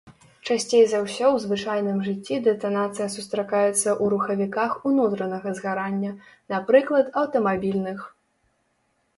[0.47, 6.11] Часцей за ўсё ў звычайным жыцці дэтанацыя сустракаецца ў рухавіках унутранага згарання,
[6.55, 7.99] напрыклад аўтамабільных.